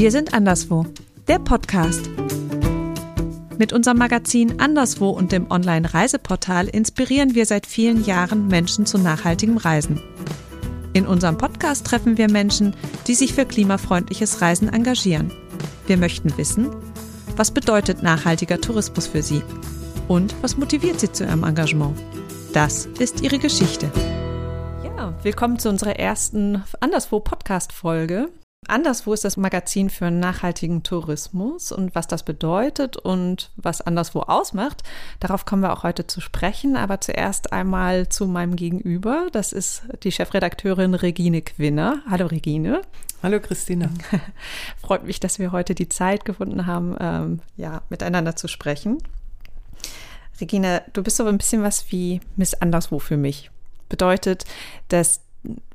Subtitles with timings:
[0.00, 0.86] Wir sind anderswo,
[1.28, 2.08] der Podcast.
[3.58, 9.58] Mit unserem Magazin Anderswo und dem Online-Reiseportal inspirieren wir seit vielen Jahren Menschen zu nachhaltigem
[9.58, 10.00] Reisen.
[10.94, 12.74] In unserem Podcast treffen wir Menschen,
[13.08, 15.30] die sich für klimafreundliches Reisen engagieren.
[15.86, 16.70] Wir möchten wissen,
[17.36, 19.42] was bedeutet nachhaltiger Tourismus für sie
[20.08, 21.94] und was motiviert sie zu ihrem Engagement.
[22.54, 23.90] Das ist ihre Geschichte.
[24.82, 28.30] Ja, willkommen zu unserer ersten Anderswo Podcast-Folge.
[28.68, 34.82] Anderswo ist das Magazin für nachhaltigen Tourismus und was das bedeutet und was Anderswo ausmacht,
[35.18, 36.76] darauf kommen wir auch heute zu sprechen.
[36.76, 39.28] Aber zuerst einmal zu meinem Gegenüber.
[39.32, 42.02] Das ist die Chefredakteurin Regine Quinner.
[42.08, 42.82] Hallo Regine.
[43.22, 43.88] Hallo Christina.
[44.80, 48.98] Freut mich, dass wir heute die Zeit gefunden haben, ähm, ja, miteinander zu sprechen.
[50.40, 53.50] Regine, du bist so ein bisschen was wie Miss Anderswo für mich.
[53.88, 54.44] Bedeutet,
[54.88, 55.22] dass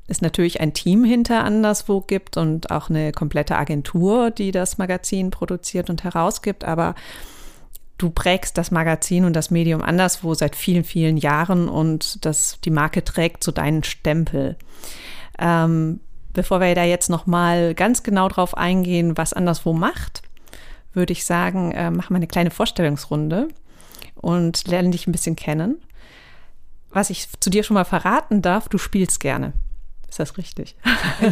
[0.08, 5.30] es natürlich ein Team hinter Anderswo gibt und auch eine komplette Agentur, die das Magazin
[5.30, 6.94] produziert und herausgibt, aber
[7.98, 12.70] du prägst das Magazin und das Medium Anderswo seit vielen, vielen Jahren und das, die
[12.70, 14.56] Marke trägt so deinen Stempel.
[15.38, 16.00] Ähm,
[16.32, 20.22] bevor wir da jetzt nochmal ganz genau drauf eingehen, was Anderswo macht,
[20.92, 23.48] würde ich sagen, äh, machen wir eine kleine Vorstellungsrunde
[24.14, 25.78] und lernen dich ein bisschen kennen.
[26.90, 29.52] Was ich zu dir schon mal verraten darf, du spielst gerne.
[30.16, 30.76] Ist das richtig?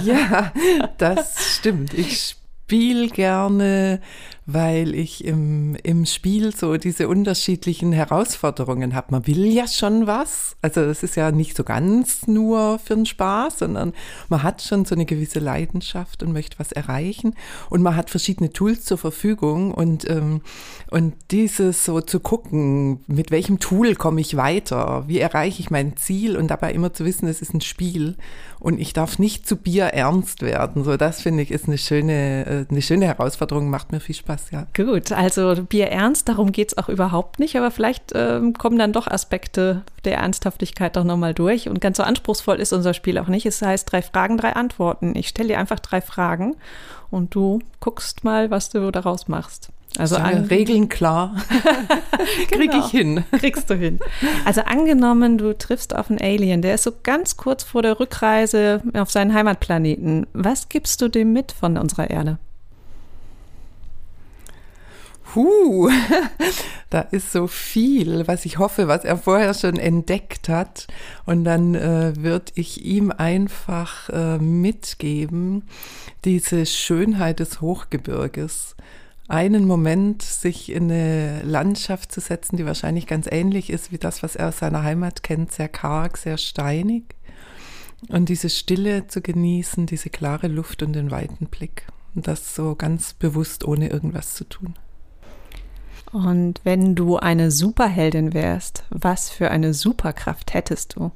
[0.04, 0.52] Ja,
[0.98, 1.94] das stimmt.
[1.94, 4.02] Ich spiele gerne,
[4.46, 9.06] weil ich im, im Spiel so diese unterschiedlichen Herausforderungen habe.
[9.10, 10.56] Man will ja schon was.
[10.60, 13.94] Also es ist ja nicht so ganz nur für den Spaß, sondern
[14.28, 17.34] man hat schon so eine gewisse Leidenschaft und möchte was erreichen.
[17.70, 19.72] Und man hat verschiedene Tools zur Verfügung.
[19.72, 20.42] Und, ähm,
[20.90, 25.04] und dieses so zu gucken, mit welchem Tool komme ich weiter?
[25.06, 26.36] Wie erreiche ich mein Ziel?
[26.36, 28.16] Und dabei immer zu wissen, es ist ein Spiel.
[28.60, 30.84] Und ich darf nicht zu Bier ernst werden.
[30.84, 34.33] So, das finde ich ist eine schöne, äh, eine schöne Herausforderung, macht mir viel Spaß.
[34.34, 34.66] Spaß, ja.
[34.76, 38.92] Gut, also Bier ernst, darum geht es auch überhaupt nicht, aber vielleicht ähm, kommen dann
[38.92, 41.68] doch Aspekte der Ernsthaftigkeit doch nochmal durch.
[41.68, 43.46] Und ganz so anspruchsvoll ist unser Spiel auch nicht.
[43.46, 45.14] Es heißt drei Fragen, drei Antworten.
[45.16, 46.56] Ich stelle dir einfach drei Fragen
[47.10, 49.70] und du guckst mal, was du daraus machst.
[49.96, 51.36] Also an Regeln klar.
[52.50, 52.84] Krieg genau.
[52.84, 53.24] ich hin.
[53.38, 54.00] Kriegst du hin.
[54.44, 58.82] Also angenommen, du triffst auf einen Alien, der ist so ganz kurz vor der Rückreise
[58.94, 60.26] auf seinen Heimatplaneten.
[60.32, 62.38] Was gibst du dem mit von unserer Erde?
[65.34, 65.90] Puh,
[66.90, 70.86] da ist so viel, was ich hoffe, was er vorher schon entdeckt hat.
[71.26, 75.64] Und dann äh, würde ich ihm einfach äh, mitgeben,
[76.24, 78.76] diese Schönheit des Hochgebirges.
[79.26, 84.22] Einen Moment sich in eine Landschaft zu setzen, die wahrscheinlich ganz ähnlich ist wie das,
[84.22, 87.16] was er aus seiner Heimat kennt, sehr karg, sehr steinig.
[88.06, 91.88] Und diese Stille zu genießen, diese klare Luft und den weiten Blick.
[92.14, 94.76] Und das so ganz bewusst, ohne irgendwas zu tun.
[96.14, 101.10] Und wenn du eine Superheldin wärst, was für eine Superkraft hättest du?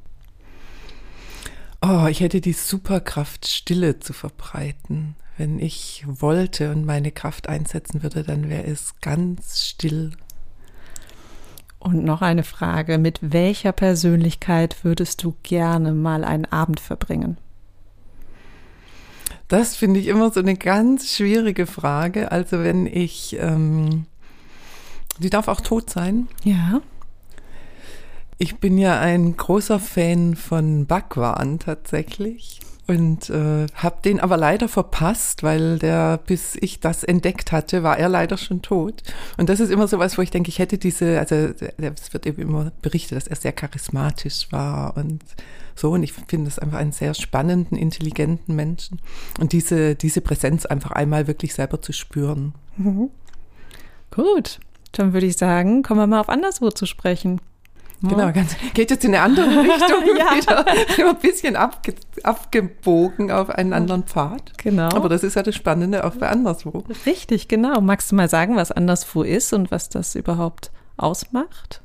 [1.80, 5.14] Oh, ich hätte die Superkraft, Stille zu verbreiten.
[5.36, 10.10] Wenn ich wollte und meine Kraft einsetzen würde, dann wäre es ganz still.
[11.78, 17.36] Und noch eine Frage, mit welcher Persönlichkeit würdest du gerne mal einen Abend verbringen?
[19.46, 22.32] Das finde ich immer so eine ganz schwierige Frage.
[22.32, 24.06] Also wenn ich ähm,
[25.18, 26.28] die darf auch tot sein.
[26.44, 26.80] Ja.
[28.38, 34.66] Ich bin ja ein großer Fan von Bhagwan tatsächlich und äh, habe den aber leider
[34.66, 39.02] verpasst, weil der, bis ich das entdeckt hatte, war er leider schon tot.
[39.36, 42.26] Und das ist immer so was, wo ich denke, ich hätte diese, also es wird
[42.26, 45.22] eben immer berichtet, dass er sehr charismatisch war und
[45.74, 45.90] so.
[45.90, 49.00] Und ich finde es einfach einen sehr spannenden, intelligenten Menschen.
[49.38, 52.54] Und diese, diese Präsenz einfach einmal wirklich selber zu spüren.
[52.78, 53.10] Mhm.
[54.10, 54.60] Gut.
[54.92, 57.40] Dann würde ich sagen, kommen wir mal auf anderswo zu sprechen.
[58.00, 60.36] Genau, ganz, geht jetzt in eine andere Richtung ja.
[60.36, 61.08] wieder.
[61.08, 64.56] Ein bisschen abge, abgebogen auf einen anderen Pfad.
[64.58, 64.88] Genau.
[64.94, 66.84] Aber das ist ja das Spannende auch bei anderswo.
[67.06, 67.80] Richtig, genau.
[67.80, 71.82] Magst du mal sagen, was anderswo ist und was das überhaupt ausmacht?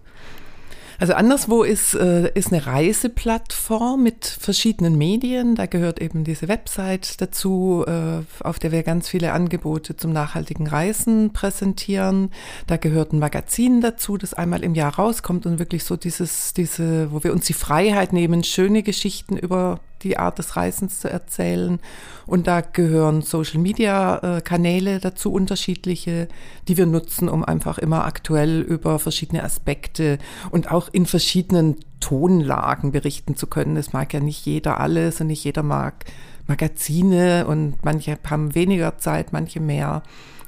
[1.04, 5.54] Also anderswo ist, äh, ist eine Reiseplattform mit verschiedenen Medien.
[5.54, 10.66] Da gehört eben diese Website dazu, äh, auf der wir ganz viele Angebote zum nachhaltigen
[10.66, 12.32] Reisen präsentieren.
[12.68, 17.12] Da gehört ein Magazin dazu, das einmal im Jahr rauskommt und wirklich so dieses, diese,
[17.12, 21.80] wo wir uns die Freiheit nehmen, schöne Geschichten über die Art des Reisens zu erzählen.
[22.26, 26.28] Und da gehören Social-Media-Kanäle dazu, unterschiedliche,
[26.68, 30.20] die wir nutzen, um einfach immer aktuell über verschiedene Aspekte
[30.52, 33.78] und auch in verschiedenen Tonlagen berichten zu können.
[33.78, 36.06] Es mag ja nicht jeder alles und nicht jeder mag
[36.48, 40.04] Magazine und manche haben weniger Zeit, manche mehr.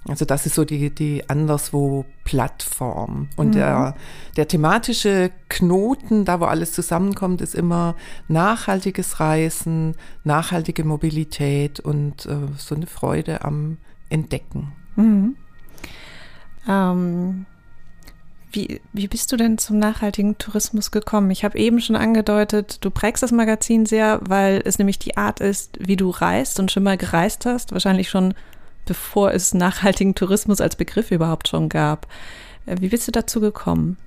[0.08, 3.30] Also das ist so die, die Anderswo-Plattform.
[3.36, 3.54] Und mhm.
[3.54, 3.96] der,
[4.38, 7.96] der thematische Knoten, da wo alles zusammenkommt, ist immer
[8.28, 13.78] nachhaltiges Reisen, nachhaltige Mobilität und äh, so eine Freude am
[14.10, 14.74] Entdecken.
[14.96, 15.36] Mhm.
[16.68, 17.46] Ähm,
[18.52, 21.32] wie, wie bist du denn zum nachhaltigen Tourismus gekommen?
[21.32, 25.42] Ich habe eben schon angedeutet, du prägst das Magazin sehr, weil es nämlich die Art
[25.42, 27.74] ist, wie du reist und schon mal gereist hast.
[27.74, 28.34] Wahrscheinlich schon
[28.86, 32.08] bevor es nachhaltigen Tourismus als Begriff überhaupt schon gab.
[32.66, 33.98] Äh, wie bist du dazu gekommen?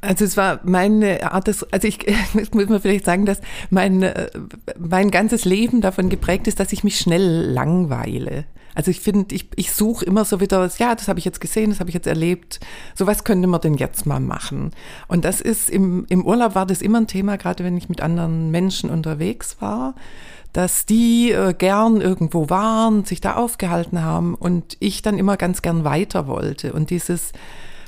[0.00, 1.98] Also es war meine Art des, also ich
[2.52, 3.40] muss man vielleicht sagen, dass
[3.70, 4.30] mein, äh,
[4.78, 8.44] mein ganzes Leben davon geprägt ist, dass ich mich schnell langweile.
[8.74, 11.70] Also ich finde, ich, ich suche immer so wieder, ja, das habe ich jetzt gesehen,
[11.70, 12.60] das habe ich jetzt erlebt.
[12.94, 14.72] So was könnte man denn jetzt mal machen?
[15.08, 18.00] Und das ist im, im Urlaub war das immer ein Thema, gerade wenn ich mit
[18.00, 19.94] anderen Menschen unterwegs war
[20.54, 25.62] dass die äh, gern irgendwo waren, sich da aufgehalten haben und ich dann immer ganz
[25.62, 26.72] gern weiter wollte.
[26.72, 27.32] Und dieses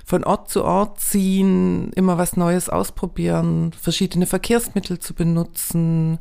[0.04, 6.18] von Ort zu Ort ziehen, immer was Neues ausprobieren, verschiedene Verkehrsmittel zu benutzen,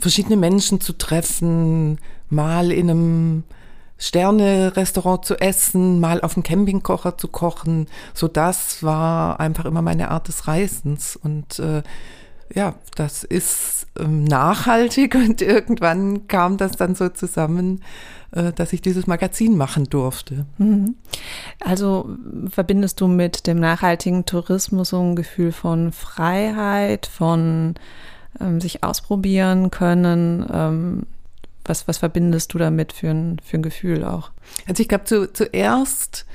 [0.00, 1.98] verschiedene Menschen zu treffen,
[2.28, 3.44] mal in einem
[4.00, 7.86] Sterne-Restaurant zu essen, mal auf dem Campingkocher zu kochen.
[8.14, 11.82] So das war einfach immer meine Art des Reisens und äh,
[12.52, 17.82] ja, das ist ähm, nachhaltig und irgendwann kam das dann so zusammen,
[18.32, 20.46] äh, dass ich dieses Magazin machen durfte.
[20.58, 20.96] Mhm.
[21.60, 22.16] Also
[22.50, 27.74] verbindest du mit dem nachhaltigen Tourismus so ein Gefühl von Freiheit, von
[28.40, 30.46] ähm, sich ausprobieren können?
[30.52, 31.06] Ähm,
[31.70, 34.30] was, was verbindest du damit für ein, für ein Gefühl auch?
[34.66, 36.26] Also ich glaube zu, zuerst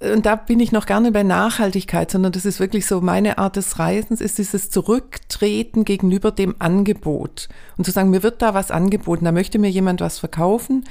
[0.00, 3.56] und da bin ich noch nicht bei Nachhaltigkeit, sondern das ist wirklich so meine Art
[3.56, 8.70] des Reisens, ist dieses Zurücktreten gegenüber dem Angebot und zu sagen, mir wird da was
[8.70, 10.84] angeboten, da möchte mir jemand was verkaufen,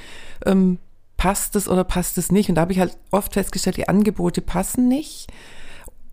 [0.44, 0.78] ähm,
[1.16, 2.50] passt es oder passt es nicht?
[2.50, 5.28] Und da habe ich halt oft festgestellt, die Angebote passen nicht.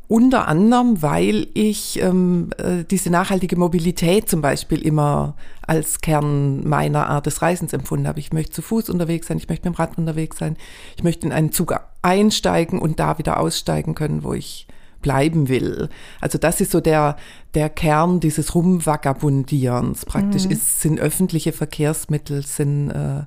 [0.08, 5.36] Unter anderem, weil ich ähm, äh, diese nachhaltige Mobilität zum Beispiel immer
[5.66, 8.20] als Kern meiner Art des Reisens empfunden habe.
[8.20, 10.58] Ich möchte zu Fuß unterwegs sein, ich möchte mit dem Rad unterwegs sein,
[10.96, 14.68] ich möchte in einen Zug einsteigen und da wieder aussteigen können, wo ich
[15.02, 15.90] bleiben will.
[16.22, 17.16] Also das ist so der,
[17.54, 20.06] der Kern dieses Rumvagabundierens.
[20.06, 20.52] Praktisch mhm.
[20.52, 23.24] ist, sind öffentliche Verkehrsmittel, sind äh,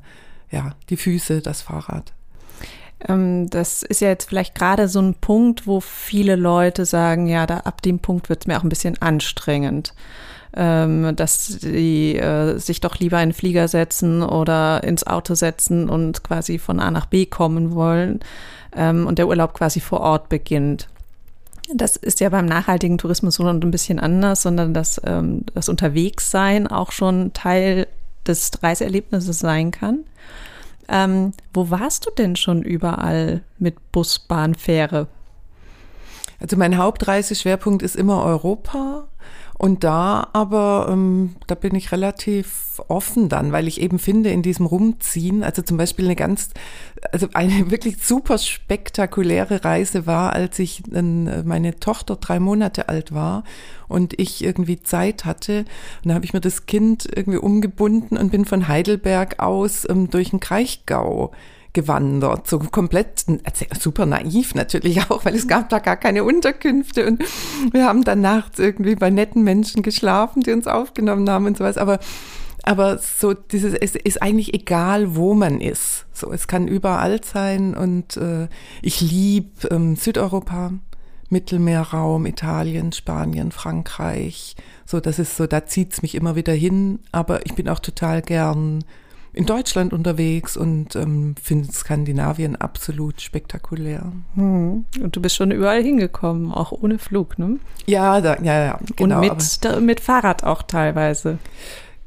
[0.51, 2.15] ja die Füße, das Fahrrad.
[3.07, 7.47] Ähm, das ist ja jetzt vielleicht gerade so ein Punkt, wo viele Leute sagen, ja,
[7.47, 9.95] da ab dem Punkt wird es mir auch ein bisschen anstrengend.
[10.57, 15.91] Ähm, dass sie äh, sich doch lieber in den Flieger setzen oder ins Auto setzen
[15.91, 18.21] und quasi von A nach B kommen wollen
[18.75, 20.89] ähm, und der Urlaub quasi vor Ort beginnt.
[21.75, 24.99] Das ist ja beim nachhaltigen Tourismus so ein bisschen anders, sondern dass
[25.53, 27.87] das Unterwegssein auch schon Teil
[28.27, 30.05] des Reiseerlebnisses sein kann.
[30.89, 35.09] Ähm, wo warst du denn schon überall mit Bus, Bahn, Fähre?
[36.41, 39.08] Also mein Hauptreiseschwerpunkt ist immer Europa.
[39.59, 44.43] Und da aber, ähm, da bin ich relativ offen dann, weil ich eben finde, in
[44.43, 46.51] diesem Rumziehen, also zum Beispiel eine ganz,
[47.11, 53.13] also eine wirklich super spektakuläre Reise war, als ich äh, meine Tochter drei Monate alt
[53.13, 53.43] war
[53.89, 55.65] und ich irgendwie Zeit hatte.
[56.05, 60.09] Und da habe ich mir das Kind irgendwie umgebunden und bin von Heidelberg aus ähm,
[60.09, 61.33] durch den Kraichgau
[61.73, 63.25] gewandert, so komplett
[63.79, 67.23] super naiv natürlich auch, weil es gab da gar keine Unterkünfte und
[67.73, 71.79] wir haben dann nachts irgendwie bei netten Menschen geschlafen, die uns aufgenommen haben und sowas,
[71.79, 71.99] aber
[72.65, 76.07] aber so dieses es ist eigentlich egal, wo man ist.
[76.13, 78.49] So es kann überall sein und äh,
[78.83, 80.73] ich liebe ähm, Südeuropa,
[81.31, 84.57] Mittelmeerraum, Italien, Spanien, Frankreich.
[84.85, 86.99] So das ist so, da zieht's mich immer wieder hin.
[87.13, 88.85] Aber ich bin auch total gern
[89.39, 94.11] in Deutschland unterwegs und ähm, finde Skandinavien absolut spektakulär.
[94.35, 94.85] Hm.
[95.01, 97.61] Und du bist schon überall hingekommen, auch ohne Flug, ne?
[97.87, 98.81] Ja, da, ja, ja.
[98.97, 101.39] Genau, und mit, da, mit Fahrrad auch teilweise.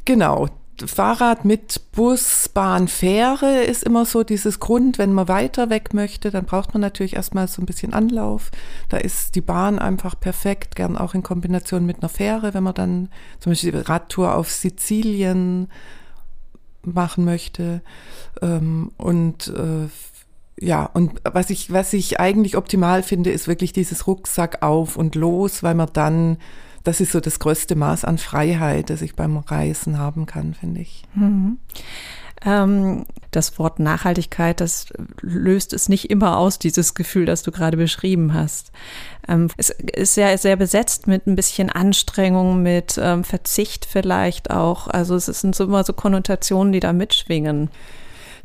[0.04, 0.50] Genau,
[0.86, 6.32] Fahrrad mit Bus, Bahn, Fähre ist immer so dieses Grund, wenn man weiter weg möchte,
[6.32, 8.52] dann braucht man natürlich erstmal so ein bisschen Anlauf.
[8.90, 12.74] Da ist die Bahn einfach perfekt, gern auch in Kombination mit einer Fähre, wenn man
[12.74, 13.10] dann
[13.40, 15.70] zum Beispiel die Radtour auf Sizilien
[16.84, 17.82] machen möchte.
[18.42, 19.88] Ähm, und äh,
[20.64, 25.16] ja, und was ich, was ich eigentlich optimal finde, ist wirklich dieses Rucksack auf und
[25.16, 26.38] los, weil man dann,
[26.84, 30.82] das ist so das größte Maß an Freiheit, das ich beim Reisen haben kann, finde
[30.82, 31.04] ich.
[31.16, 31.58] Mhm.
[32.44, 34.88] Ähm, das Wort Nachhaltigkeit, das
[35.22, 38.72] löst es nicht immer aus, dieses Gefühl, das du gerade beschrieben hast.
[39.28, 44.88] Ähm, es ist ja sehr besetzt mit ein bisschen Anstrengung, mit ähm, Verzicht vielleicht auch.
[44.88, 47.70] Also es sind so immer so Konnotationen, die da mitschwingen.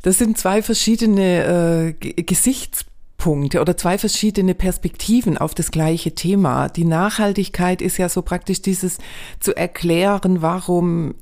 [0.03, 6.69] Das sind zwei verschiedene äh, Gesichtspunkte oder zwei verschiedene Perspektiven auf das gleiche Thema.
[6.69, 8.99] Die Nachhaltigkeit ist ja so praktisch dieses
[9.39, 11.15] zu erklären, warum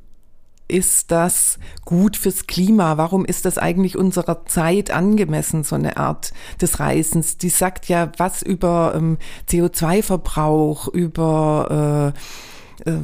[0.67, 2.97] ist das gut fürs Klima?
[2.97, 7.37] Warum ist das eigentlich unserer Zeit angemessen, so eine Art des Reisens?
[7.37, 9.17] Die sagt ja was über ähm,
[9.49, 12.19] CO2-Verbrauch, über äh,
[12.83, 12.99] äh,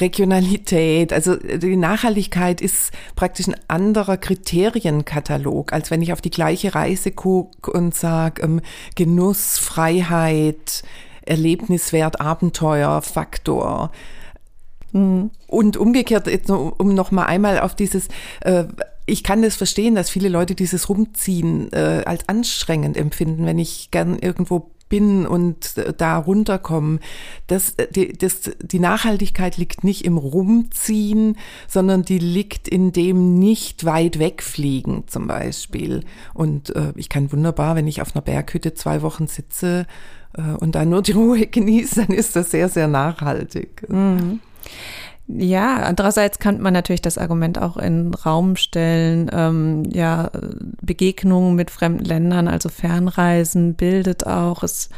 [0.00, 1.12] Regionalität.
[1.12, 7.10] Also die Nachhaltigkeit ist praktisch ein anderer Kriterienkatalog, als wenn ich auf die gleiche Reise
[7.10, 8.60] gucke und sage ähm,
[8.94, 10.82] Genuss, Freiheit,
[11.22, 13.90] Erlebniswert, Abenteuer, Faktor.
[14.94, 15.30] Mhm.
[15.48, 18.08] Und umgekehrt, jetzt noch, um noch mal einmal auf dieses,
[18.40, 18.64] äh,
[19.06, 23.90] ich kann das verstehen, dass viele Leute dieses Rumziehen äh, als anstrengend empfinden, wenn ich
[23.90, 27.00] gern irgendwo bin und äh, da runterkommen.
[27.48, 31.36] Das, äh, die, das, die Nachhaltigkeit liegt nicht im Rumziehen,
[31.66, 36.04] sondern die liegt in dem nicht weit wegfliegen zum Beispiel.
[36.32, 39.86] Und äh, ich kann wunderbar, wenn ich auf einer Berghütte zwei Wochen sitze
[40.34, 43.88] äh, und da nur die Ruhe genieße, dann ist das sehr, sehr nachhaltig.
[43.88, 44.40] Mhm.
[45.26, 50.30] Ja, andererseits kann man natürlich das Argument auch in den Raum stellen, ähm, ja,
[50.82, 54.90] Begegnungen mit fremden Ländern, also Fernreisen bildet auch, es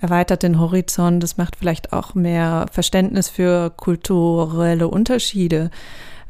[0.00, 5.70] erweitert den Horizont, es macht vielleicht auch mehr Verständnis für kulturelle Unterschiede.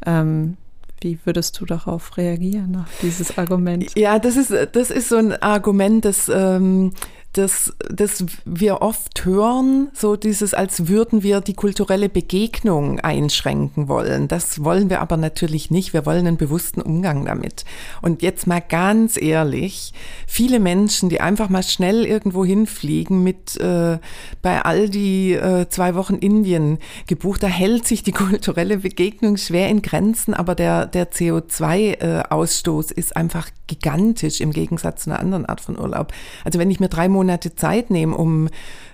[0.05, 0.59] Ähm,
[1.01, 3.97] wie würdest du darauf reagieren, auf dieses Argument?
[3.97, 6.93] Ja, das ist, das ist so ein Argument, das ähm,
[7.33, 14.27] dass, dass wir oft hören, so dieses, als würden wir die kulturelle Begegnung einschränken wollen.
[14.27, 15.93] Das wollen wir aber natürlich nicht.
[15.93, 17.65] Wir wollen einen bewussten Umgang damit.
[18.03, 19.93] Und jetzt mal ganz ehrlich,
[20.27, 23.99] viele Menschen, die einfach mal schnell irgendwo hinfliegen mit äh,
[24.43, 29.83] bei Aldi äh, zwei Wochen Indien gebucht, da hält sich die kulturelle Begegnung schwer in
[29.83, 35.61] Grenzen, aber der, der CO2-Ausstoß äh, ist einfach gigantisch im Gegensatz zu einer anderen Art
[35.61, 36.13] von Urlaub.
[36.45, 37.20] Also wenn ich mir drei Monate
[37.57, 38.49] Zeit nehme, um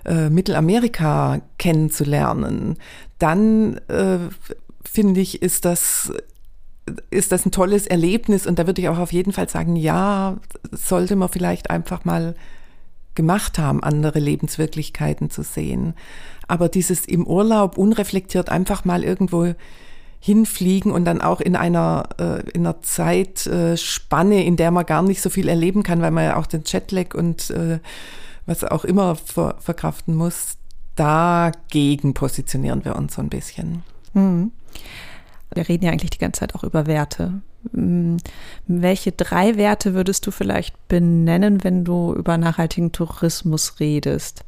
[0.05, 2.77] äh, Mittelamerika kennenzulernen,
[3.19, 4.19] dann äh,
[4.85, 6.13] finde ich, ist das
[7.11, 10.37] ist das ein tolles Erlebnis und da würde ich auch auf jeden Fall sagen, ja,
[10.71, 12.37] sollte man vielleicht einfach mal
[13.17, 15.95] gemacht haben, andere Lebenswirklichkeiten zu sehen.
[16.47, 19.55] Aber dieses im Urlaub unreflektiert einfach mal irgendwo
[20.27, 25.23] hinfliegen und dann auch in einer, äh, in einer Zeitspanne, in der man gar nicht
[25.23, 27.79] so viel erleben kann, weil man ja auch den Jetlag und äh,
[28.45, 30.57] was auch immer ver verkraften muss,
[30.97, 33.85] dagegen positionieren wir uns so ein bisschen.
[34.15, 34.51] Mhm.
[35.55, 37.41] Wir reden ja eigentlich die ganze Zeit auch über Werte.
[37.73, 38.17] Hm,
[38.67, 44.45] welche drei Werte würdest du vielleicht benennen, wenn du über nachhaltigen Tourismus redest?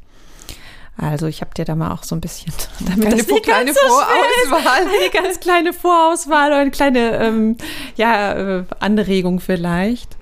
[1.01, 3.79] Also ich habe dir da mal auch so ein bisschen damit eine das kleine so
[3.79, 7.57] Vorauswahl, eine ganz kleine Vorauswahl oder eine kleine ähm,
[7.95, 10.17] ja, äh, Anregung vielleicht.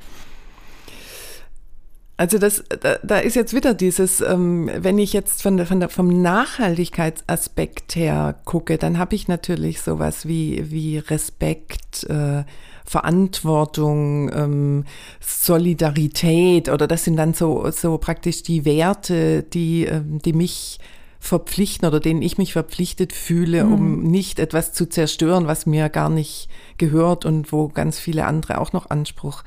[2.20, 5.90] Also das, da, da ist jetzt wieder dieses, ähm, wenn ich jetzt von von der,
[5.90, 12.44] vom Nachhaltigkeitsaspekt her gucke, dann habe ich natürlich sowas wie, wie Respekt, äh,
[12.88, 14.86] Verantwortung, ähm,
[15.20, 20.80] Solidarität oder das sind dann so, so praktisch die Werte, die, ähm, die mich
[21.20, 23.74] verpflichten oder denen ich mich verpflichtet fühle, mhm.
[23.74, 28.62] um nicht etwas zu zerstören, was mir gar nicht gehört und wo ganz viele andere
[28.62, 29.44] auch noch Anspruch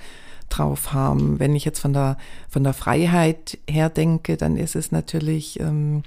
[0.50, 1.38] drauf haben.
[1.38, 2.18] Wenn ich jetzt von der,
[2.50, 6.02] von der Freiheit her denke, dann ist es natürlich ähm,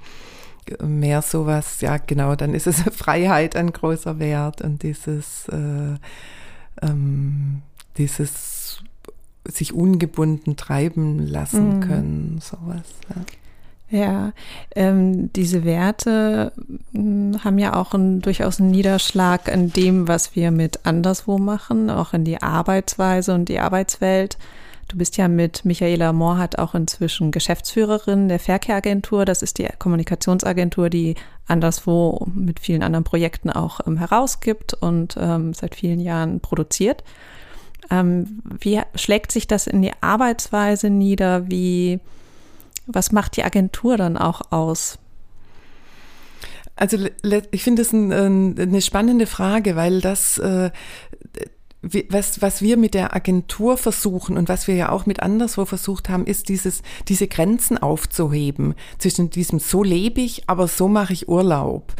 [0.80, 5.96] mehr sowas, ja genau, dann ist es Freiheit ein großer Wert und dieses, äh,
[6.86, 7.62] ähm,
[7.96, 8.82] dieses
[9.46, 11.80] sich ungebunden treiben lassen mhm.
[11.80, 12.84] können, sowas.
[13.10, 13.22] Ja.
[13.90, 14.32] Ja,
[14.74, 16.52] ähm, diese Werte
[16.92, 21.38] mh, hm, haben ja auch einen, durchaus einen Niederschlag in dem, was wir mit anderswo
[21.38, 24.38] machen, auch in die Arbeitsweise und die Arbeitswelt.
[24.88, 29.24] Du bist ja mit Michaela Mohrhardt auch inzwischen Geschäftsführerin der Verkehragentur.
[29.24, 31.14] Das ist die Kommunikationsagentur, die
[31.46, 37.02] anderswo mit vielen anderen Projekten auch ähm, herausgibt und ähm, seit vielen Jahren produziert.
[37.90, 41.50] Ähm, wie schlägt sich das in die Arbeitsweise nieder?
[41.50, 42.00] Wie
[42.86, 44.98] was macht die Agentur dann auch aus?
[46.76, 46.98] Also
[47.50, 50.70] ich finde das ein, eine spannende Frage, weil das, äh,
[52.08, 56.08] was, was wir mit der Agentur versuchen und was wir ja auch mit anderswo versucht
[56.08, 61.28] haben, ist dieses, diese Grenzen aufzuheben zwischen diesem so lebe ich, aber so mache ich
[61.28, 61.92] Urlaub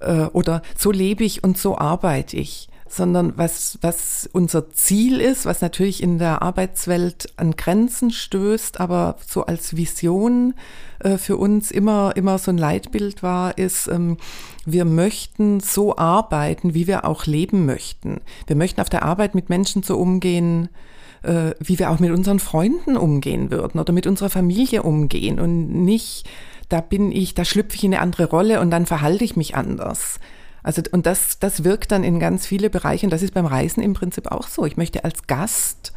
[0.00, 2.68] äh, oder so lebe ich und so arbeite ich.
[2.92, 9.16] Sondern was, was unser Ziel ist, was natürlich in der Arbeitswelt an Grenzen stößt, aber
[9.26, 10.54] so als Vision
[11.00, 14.16] äh, für uns immer, immer so ein Leitbild war, ist, ähm,
[14.66, 18.20] wir möchten so arbeiten, wie wir auch leben möchten.
[18.46, 20.68] Wir möchten auf der Arbeit mit Menschen so umgehen,
[21.22, 25.84] äh, wie wir auch mit unseren Freunden umgehen würden oder mit unserer Familie umgehen und
[25.84, 26.28] nicht,
[26.68, 29.54] da bin ich, da schlüpfe ich in eine andere Rolle und dann verhalte ich mich
[29.54, 30.20] anders.
[30.62, 33.82] Also, und das, das wirkt dann in ganz viele Bereiche und das ist beim Reisen
[33.82, 34.64] im Prinzip auch so.
[34.64, 35.92] Ich möchte als Gast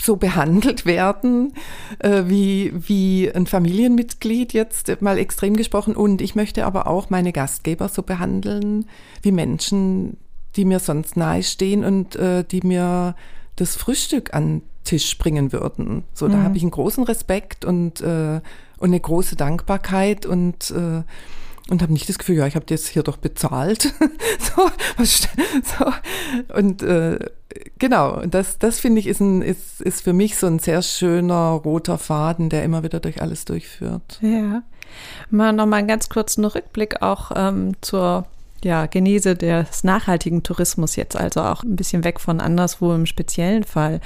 [0.00, 1.52] so behandelt werden
[1.98, 5.94] äh, wie, wie ein Familienmitglied jetzt mal extrem gesprochen.
[5.94, 8.86] Und ich möchte aber auch meine Gastgeber so behandeln
[9.22, 10.16] wie Menschen,
[10.56, 13.14] die mir sonst nahestehen und äh, die mir
[13.56, 16.04] das Frühstück an Tisch bringen würden.
[16.14, 16.44] So, da mhm.
[16.44, 18.40] habe ich einen großen Respekt und, äh,
[18.78, 21.02] und eine große Dankbarkeit und äh,
[21.68, 23.82] und habe nicht das Gefühl, ja, ich habe jetzt hier doch bezahlt.
[24.38, 25.28] so, was,
[25.62, 26.54] so.
[26.54, 27.18] Und äh,
[27.78, 31.50] genau, das, das finde ich ist, ein, ist, ist für mich so ein sehr schöner
[31.50, 34.18] roter Faden, der immer wieder durch alles durchführt.
[34.20, 34.62] Ja.
[35.30, 38.26] Mal nochmal einen ganz kurzen Rückblick auch ähm, zur
[38.62, 43.64] ja, Genese des nachhaltigen Tourismus jetzt, also auch ein bisschen weg von anderswo im speziellen
[43.64, 44.00] Fall.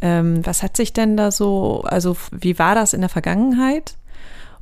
[0.00, 3.96] Ähm, was hat sich denn da so, also wie war das in der Vergangenheit?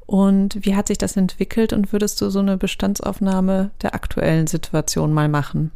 [0.07, 5.13] Und wie hat sich das entwickelt und würdest du so eine Bestandsaufnahme der aktuellen Situation
[5.13, 5.71] mal machen?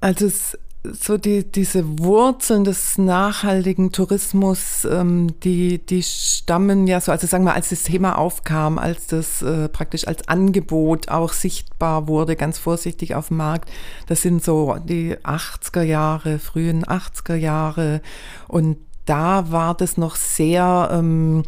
[0.00, 7.12] Also es, so die, diese Wurzeln des nachhaltigen Tourismus, ähm, die, die stammen ja so,
[7.12, 12.08] also sagen wir, als das Thema aufkam, als das äh, praktisch als Angebot auch sichtbar
[12.08, 13.70] wurde, ganz vorsichtig auf dem Markt,
[14.06, 18.00] das sind so die 80er Jahre, frühen 80er Jahre
[18.48, 21.42] und da war das noch sehr, ähm,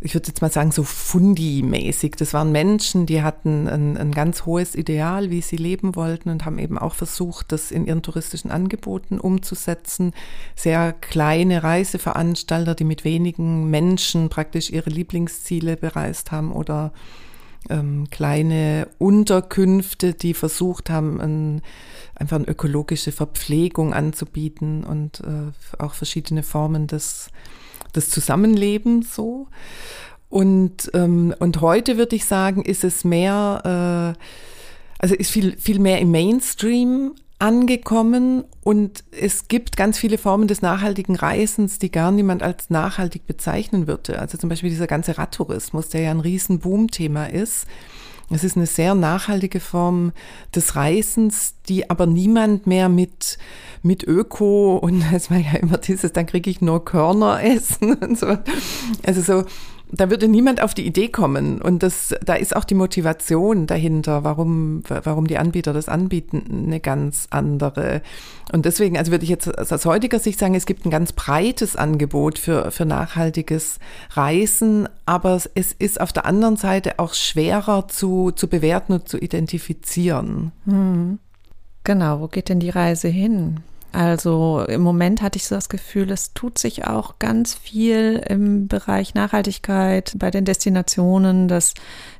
[0.00, 2.14] ich würde jetzt mal sagen, so Fundi-mäßig.
[2.16, 6.44] Das waren Menschen, die hatten ein, ein, ganz hohes Ideal, wie sie leben wollten und
[6.44, 10.12] haben eben auch versucht, das in ihren touristischen Angeboten umzusetzen.
[10.54, 16.92] Sehr kleine Reiseveranstalter, die mit wenigen Menschen praktisch ihre Lieblingsziele bereist haben oder
[17.68, 21.62] ähm, kleine Unterkünfte, die versucht haben, ein,
[22.14, 27.30] einfach eine ökologische Verpflegung anzubieten und äh, auch verschiedene Formen des
[27.92, 29.46] das Zusammenleben so.
[30.28, 34.22] Und, ähm, und heute würde ich sagen, ist es mehr, äh,
[34.98, 40.60] also ist viel, viel mehr im Mainstream angekommen und es gibt ganz viele Formen des
[40.60, 44.18] nachhaltigen Reisens, die gar niemand als nachhaltig bezeichnen würde.
[44.18, 47.66] Also zum Beispiel dieser ganze Radtourismus, der ja ein riesen Boom-Thema ist.
[48.30, 50.12] Es ist eine sehr nachhaltige Form
[50.54, 53.38] des Reisens, die aber niemand mehr mit,
[53.82, 58.18] mit Öko und es war ja immer dieses, dann kriege ich nur Körner essen und
[58.18, 58.36] so.
[59.04, 59.44] Also so,
[59.90, 61.62] da würde niemand auf die Idee kommen.
[61.62, 66.80] Und das, da ist auch die Motivation dahinter, warum, warum die Anbieter das anbieten, eine
[66.80, 68.02] ganz andere.
[68.52, 71.76] Und deswegen, also würde ich jetzt aus heutiger Sicht sagen, es gibt ein ganz breites
[71.76, 73.78] Angebot für, für nachhaltiges
[74.10, 79.18] Reisen, aber es ist auf der anderen Seite auch schwerer zu, zu bewerten und zu
[79.18, 80.52] identifizieren.
[80.64, 81.18] Hm.
[81.84, 83.60] Genau, wo geht denn die Reise hin?
[83.90, 88.68] Also im Moment hatte ich so das Gefühl, es tut sich auch ganz viel im
[88.68, 91.72] Bereich Nachhaltigkeit bei den Destinationen, dass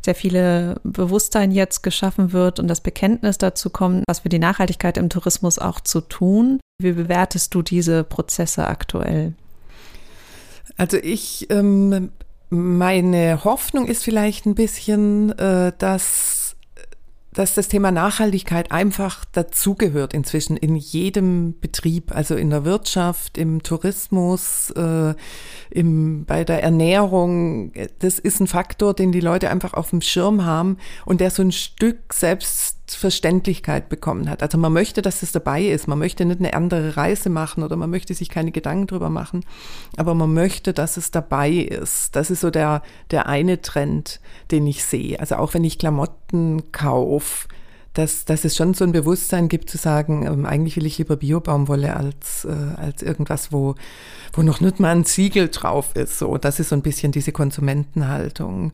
[0.02, 4.96] sehr viele Bewusstsein jetzt geschaffen wird und das Bekenntnis dazu kommt, was für die Nachhaltigkeit
[4.96, 6.58] im Tourismus auch zu tun.
[6.80, 9.34] Wie bewertest du diese Prozesse aktuell?
[10.78, 12.10] Also ich, ähm,
[12.48, 16.37] meine Hoffnung ist vielleicht ein bisschen, äh, dass
[17.38, 23.62] dass das Thema Nachhaltigkeit einfach dazugehört inzwischen in jedem Betrieb, also in der Wirtschaft, im
[23.62, 25.14] Tourismus, äh,
[25.70, 27.72] im, bei der Ernährung.
[28.00, 31.42] Das ist ein Faktor, den die Leute einfach auf dem Schirm haben und der so
[31.42, 34.42] ein Stück selbst Selbstverständlichkeit bekommen hat.
[34.42, 35.88] Also man möchte, dass es dabei ist.
[35.88, 39.44] Man möchte nicht eine andere Reise machen oder man möchte sich keine Gedanken drüber machen,
[39.98, 42.16] aber man möchte, dass es dabei ist.
[42.16, 44.20] Das ist so der, der eine Trend,
[44.50, 45.20] den ich sehe.
[45.20, 47.48] Also auch wenn ich Klamotten kaufe,
[47.98, 51.16] dass, dass es schon so ein Bewusstsein gibt zu sagen, ähm, eigentlich will ich lieber
[51.16, 53.74] Biobaumwolle als, äh, als irgendwas, wo,
[54.32, 56.16] wo noch nicht mal ein Siegel drauf ist.
[56.16, 58.72] So, das ist so ein bisschen diese Konsumentenhaltung.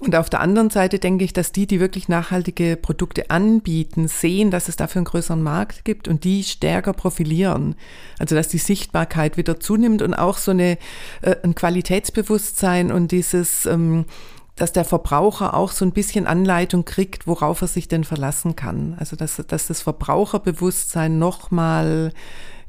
[0.00, 4.50] Und auf der anderen Seite denke ich, dass die, die wirklich nachhaltige Produkte anbieten, sehen,
[4.50, 7.74] dass es dafür einen größeren Markt gibt und die stärker profilieren.
[8.18, 10.78] Also dass die Sichtbarkeit wieder zunimmt und auch so eine,
[11.20, 14.06] äh, ein Qualitätsbewusstsein und dieses ähm,
[14.56, 18.96] dass der Verbraucher auch so ein bisschen Anleitung kriegt, worauf er sich denn verlassen kann.
[18.98, 22.12] Also dass, dass das Verbraucherbewusstsein nochmal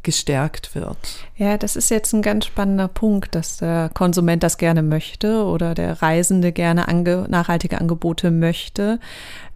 [0.01, 0.97] gestärkt wird.
[1.37, 5.73] Ja, das ist jetzt ein ganz spannender Punkt, dass der Konsument das gerne möchte oder
[5.75, 8.99] der Reisende gerne ange nachhaltige Angebote möchte.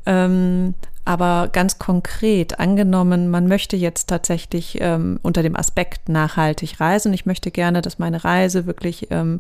[0.06, 7.14] Ähm, Aber ganz konkret, angenommen, man möchte jetzt tatsächlich ähm, unter dem Aspekt nachhaltig reisen.
[7.14, 9.40] Ich möchte gerne, dass meine Reise wirklich ähm,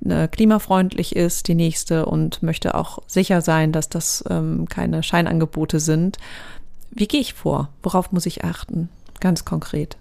[0.00, 6.18] klimafreundlich ist, die nächste, und möchte auch sicher sein, dass das ähm, keine Scheinangebote sind.
[6.90, 7.68] Wie gehe ich vor?
[7.82, 8.88] Worauf muss ich achten?
[9.20, 9.96] Ganz konkret.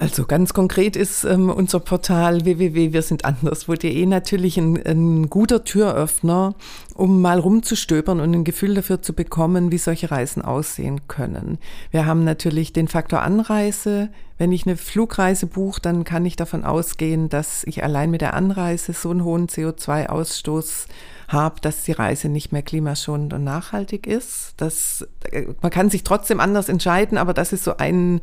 [0.00, 6.54] Also ganz konkret ist ähm, unser Portal www.wirsindanders.de natürlich ein, ein guter Türöffner,
[6.98, 11.58] um mal rumzustöbern und ein Gefühl dafür zu bekommen, wie solche Reisen aussehen können.
[11.92, 14.08] Wir haben natürlich den Faktor Anreise.
[14.36, 18.34] Wenn ich eine Flugreise buche, dann kann ich davon ausgehen, dass ich allein mit der
[18.34, 20.86] Anreise so einen hohen CO2-Ausstoß
[21.28, 24.54] habe, dass die Reise nicht mehr klimaschonend und nachhaltig ist.
[24.56, 28.20] Das, äh, man kann sich trotzdem anders entscheiden, aber das ist so ein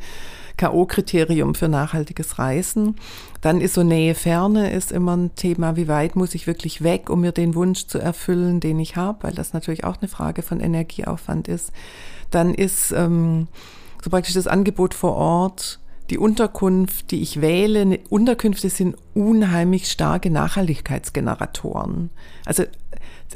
[0.57, 2.95] K.O.-Kriterium für nachhaltiges Reisen.
[3.45, 5.75] Dann ist so Nähe, Ferne ist immer ein Thema.
[5.75, 9.21] Wie weit muss ich wirklich weg, um mir den Wunsch zu erfüllen, den ich habe,
[9.21, 11.71] weil das natürlich auch eine Frage von Energieaufwand ist.
[12.31, 13.47] Dann ist ähm,
[14.03, 15.79] so praktisch das Angebot vor Ort
[16.09, 22.09] die Unterkunft, die ich wähle, Unterkünfte sind unheimlich starke Nachhaltigkeitsgeneratoren.
[22.45, 22.63] Also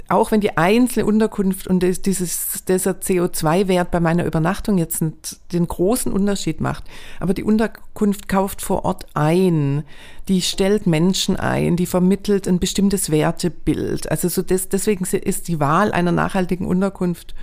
[0.08, 5.04] auch wenn die einzelne Unterkunft und dieses, dieser CO2-Wert bei meiner Übernachtung jetzt
[5.52, 6.84] den großen Unterschied macht,
[7.19, 9.84] aber die Unterkunft kauft vor Ort ein,
[10.28, 14.10] die stellt Menschen ein, die vermittelt ein bestimmtes Wertebild.
[14.12, 17.34] Also so des, deswegen ist die Wahl einer nachhaltigen Unterkunft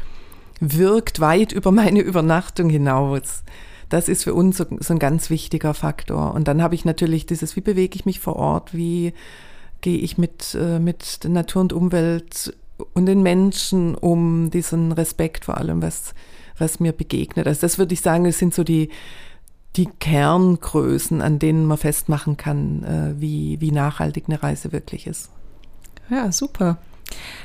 [0.61, 3.43] wirkt weit über meine Übernachtung hinaus.
[3.89, 6.35] Das ist für uns so, so ein ganz wichtiger Faktor.
[6.35, 9.13] Und dann habe ich natürlich dieses, wie bewege ich mich vor Ort, wie
[9.87, 12.53] gehe ich mit, äh, mit der Natur und Umwelt
[12.93, 16.13] und den Menschen um, diesen Respekt vor allem, was,
[16.59, 17.47] was mir begegnet.
[17.47, 18.89] Also das würde ich sagen, das sind so die,
[19.77, 25.31] die Kerngrößen, an denen man festmachen kann, äh, wie, wie nachhaltig eine Reise wirklich ist.
[26.11, 26.79] Ja, super.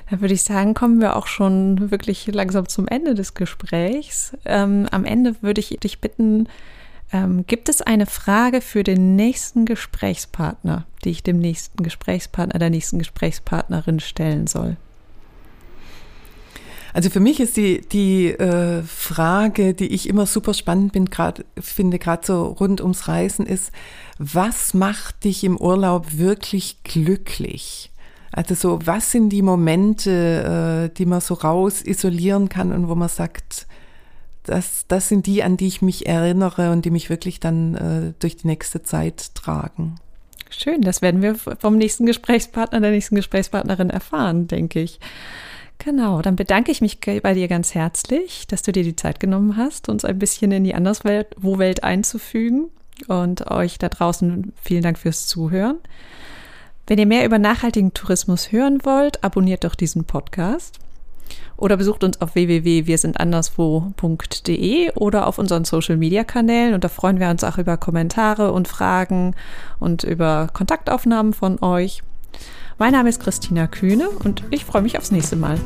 [0.09, 4.35] Dann würde ich sagen, kommen wir auch schon wirklich langsam zum Ende des Gesprächs.
[4.45, 6.47] Ähm, am Ende würde ich dich bitten,
[7.11, 12.69] ähm, gibt es eine Frage für den nächsten Gesprächspartner, die ich dem nächsten Gesprächspartner, der
[12.69, 14.77] nächsten Gesprächspartnerin stellen soll?
[16.93, 21.45] Also für mich ist die, die äh, Frage, die ich immer super spannend bin, grad,
[21.57, 23.71] finde, gerade so rund ums Reisen, ist,
[24.17, 27.91] was macht dich im Urlaub wirklich glücklich?
[28.33, 32.95] Also so, was sind die Momente, äh, die man so raus isolieren kann und wo
[32.95, 33.67] man sagt,
[34.43, 38.13] das, das sind die, an die ich mich erinnere und die mich wirklich dann äh,
[38.19, 39.95] durch die nächste Zeit tragen.
[40.49, 44.99] Schön, das werden wir vom nächsten Gesprächspartner, der nächsten Gesprächspartnerin erfahren, denke ich.
[45.77, 49.57] Genau, dann bedanke ich mich bei dir ganz herzlich, dass du dir die Zeit genommen
[49.57, 52.69] hast, uns ein bisschen in die Anderswo-Welt einzufügen
[53.07, 55.77] und euch da draußen vielen Dank fürs Zuhören.
[56.85, 60.79] Wenn ihr mehr über nachhaltigen Tourismus hören wollt, abonniert doch diesen Podcast
[61.57, 67.29] oder besucht uns auf www.wirsindanderswo.de oder auf unseren Social Media Kanälen und da freuen wir
[67.29, 69.35] uns auch über Kommentare und Fragen
[69.79, 72.03] und über Kontaktaufnahmen von euch.
[72.77, 75.59] Mein Name ist Christina Kühne und ich freue mich aufs nächste Mal.